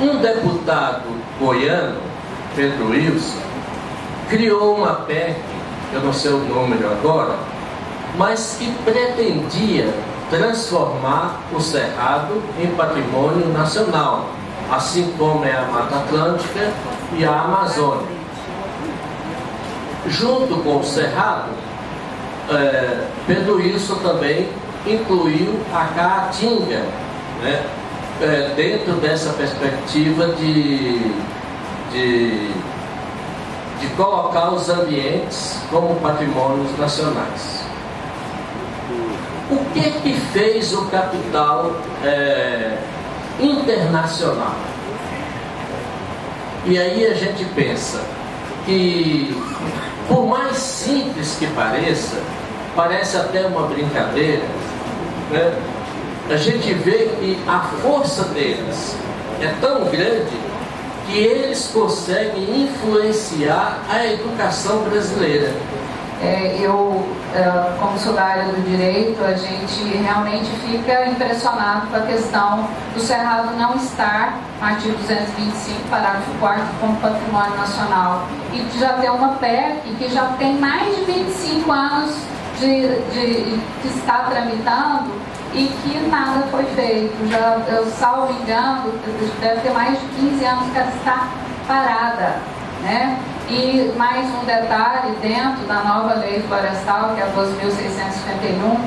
[0.00, 1.04] um deputado
[1.38, 2.00] goiano,
[2.54, 3.38] Pedro Wilson,
[4.28, 5.36] criou uma PEC,
[5.92, 7.36] eu não sei o número agora,
[8.16, 9.92] mas que pretendia
[10.30, 14.26] transformar o Cerrado em patrimônio nacional,
[14.70, 16.72] assim como é a Mata Atlântica
[17.16, 18.16] e a Amazônia.
[20.08, 21.50] Junto com o Cerrado,
[22.50, 24.48] é, Pedro Wilson também
[24.86, 26.82] incluiu a Caatinga,
[27.42, 27.64] né,
[28.20, 30.98] é, dentro dessa perspectiva de,
[31.92, 32.48] de,
[33.80, 37.64] de colocar os ambientes como patrimônios nacionais.
[39.50, 42.78] O que que fez o capital é,
[43.38, 44.56] internacional?
[46.64, 48.00] E aí a gente pensa
[48.64, 49.40] que,
[50.08, 52.20] por mais simples que pareça,
[52.74, 54.42] parece até uma brincadeira,
[55.30, 55.75] né?
[56.30, 58.96] A gente vê que a força deles
[59.40, 60.36] é tão grande
[61.06, 65.54] que eles conseguem influenciar a educação brasileira.
[66.20, 71.96] É, eu, é, como sou da área do direito, a gente realmente fica impressionado com
[71.96, 78.26] a questão do Cerrado não estar no artigo 225, parágrafo 4 como patrimônio nacional.
[78.52, 82.16] E já ter uma PEC que já tem mais de 25 anos
[82.58, 85.12] de, de, está tramitando
[85.52, 87.28] e que nada foi feito.
[87.30, 88.92] Já, eu salvo engano,
[89.40, 91.28] deve ter mais de 15 anos que ela está
[91.66, 92.36] parada.
[92.82, 93.18] Né?
[93.48, 98.78] E mais um detalhe, dentro da nova lei florestal, que é a 12.651,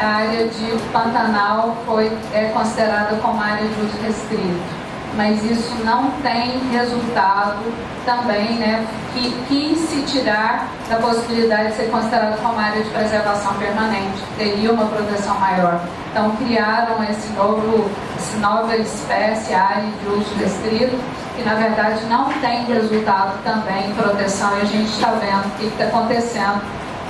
[0.00, 4.77] a área de Pantanal foi é, considerada como área de uso restrito
[5.16, 7.58] mas isso não tem resultado
[8.04, 13.54] também, né, que quis se tirar da possibilidade de ser considerado como área de preservação
[13.54, 15.80] permanente, teria uma proteção maior.
[16.10, 20.96] Então criaram esse novo, essa nova espécie, área de uso restrito,
[21.36, 25.50] que na verdade não tem resultado também em proteção e a gente está vendo o
[25.58, 26.62] que está acontecendo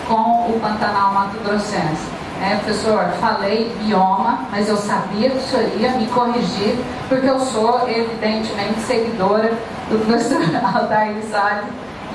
[0.09, 2.18] com o Pantanal Mato Grossense.
[2.41, 6.79] É, professor, falei bioma, mas eu sabia que o senhor ia me corrigir,
[7.09, 9.53] porque eu sou, evidentemente, seguidora
[9.91, 10.41] do professor
[10.75, 11.67] Aldair Salles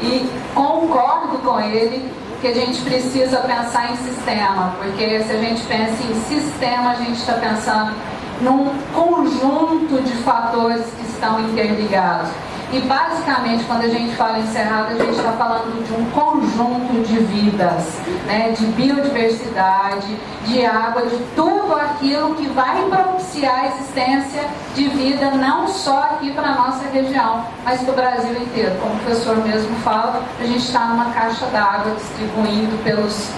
[0.01, 2.09] e concordo com ele
[2.41, 6.95] que a gente precisa pensar em sistema, porque se a gente pensa em sistema, a
[6.95, 7.93] gente está pensando
[8.41, 12.29] num conjunto de fatores que estão interligados.
[12.73, 17.07] E basicamente, quando a gente fala em Cerrado, a gente está falando de um conjunto
[17.07, 18.49] de vidas, né?
[18.57, 20.17] de biodiversidade,
[20.47, 26.33] de água, de tudo aquilo que vai propiciar a existência de vida, não só aqui
[26.33, 28.75] para a nossa região, mas para o Brasil inteiro.
[28.81, 33.29] Como o professor mesmo fala, a gente está numa caixa d'água distribuindo pelos,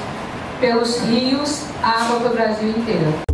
[0.61, 3.24] pelos rios água para o Brasil inteiro.